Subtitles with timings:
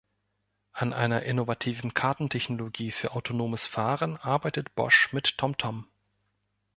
[0.73, 5.85] An einer innovativen Kartentechnologie für autonomes Fahren arbeitet Bosch mit TomTom.